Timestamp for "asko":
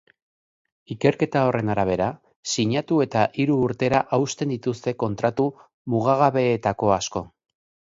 7.03-7.29